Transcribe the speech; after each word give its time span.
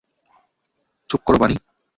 চুপ 1.09 1.21
করো, 1.25 1.37
বানি! 1.41 1.55